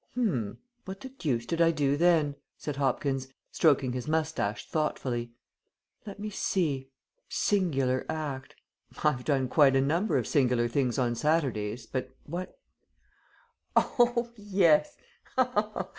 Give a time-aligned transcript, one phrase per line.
[0.15, 0.57] "Hm!
[0.85, 5.31] what the deuce did I do then?" said Hopkins, stroking his moustache thoughtfully.
[6.07, 6.89] "Let me see.
[7.29, 8.55] 'Singular act.'
[9.03, 12.57] I've done quite a number of singular things on Saturdays, but what
[13.75, 14.97] Oh, yes!
[15.35, 15.89] Ha, ha!